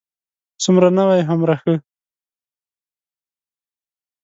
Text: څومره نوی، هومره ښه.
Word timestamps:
څومره 0.63 0.87
نوی، 0.97 1.21
هومره 1.27 1.55
ښه. 1.61 1.73